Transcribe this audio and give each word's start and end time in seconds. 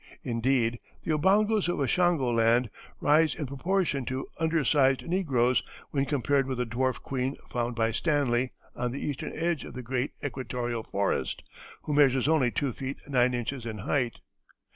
Indeed 0.23 0.79
the 1.03 1.11
Obongos 1.11 1.67
of 1.67 1.77
Ashango 1.77 2.35
Land 2.35 2.71
rise 3.01 3.35
in 3.35 3.45
proportion 3.45 4.03
to 4.05 4.25
undersized 4.39 5.03
negroes 5.07 5.61
when 5.91 6.05
compared 6.05 6.47
with 6.47 6.57
the 6.57 6.65
dwarf 6.65 7.03
queen 7.03 7.37
found 7.51 7.75
by 7.75 7.91
Stanley 7.91 8.51
on 8.75 8.93
the 8.93 9.05
eastern 9.05 9.31
edge 9.35 9.63
of 9.63 9.75
the 9.75 9.83
great 9.83 10.13
equatorial 10.23 10.81
forest, 10.81 11.43
who 11.83 11.93
measures 11.93 12.27
only 12.27 12.49
two 12.49 12.73
feet 12.73 12.97
nine 13.07 13.35
inches 13.35 13.63
in 13.63 13.77
height. 13.77 14.17